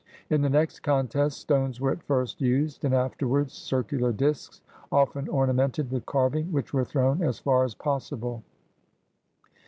[0.31, 5.91] In the next contest stones were at first used, and afterwards circular disks, often ornamented
[5.91, 8.41] with carving, which were thrown as far as possible.